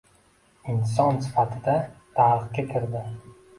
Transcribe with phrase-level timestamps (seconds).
[0.73, 1.77] Inson sifatida
[2.17, 3.07] tarixga kirdi.